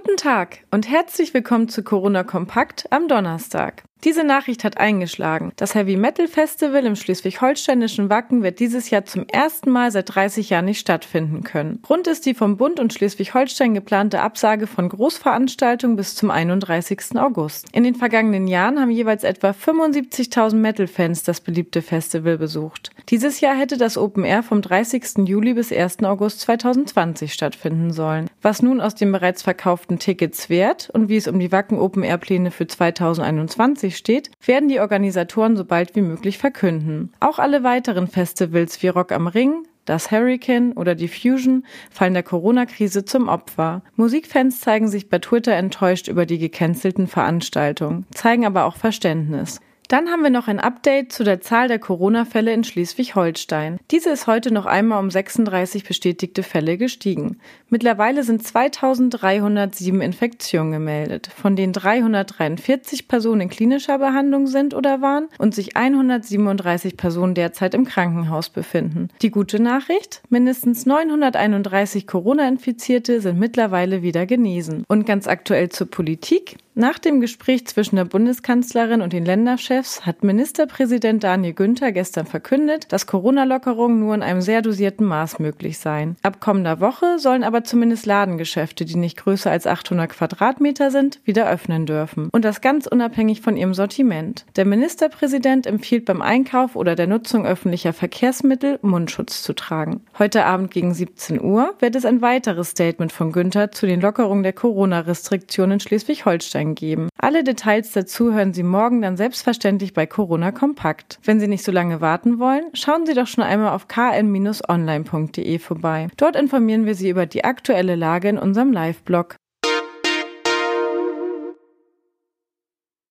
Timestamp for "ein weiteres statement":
102.04-103.10